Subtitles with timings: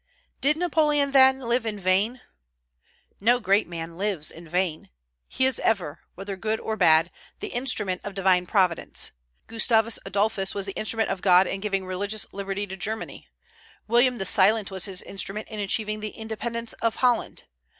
[0.41, 2.21] Did Napoleon, then, live in vain?
[3.19, 4.89] No great man lives in vain.
[5.29, 9.11] He is ever, whether good or bad, the instrument of Divine Providence,
[9.45, 13.27] Gustavus Adolphus was the instrument of God in giving religious liberty to Germany.
[13.87, 17.43] William the Silent was His instrument in achieving the independence of Holland.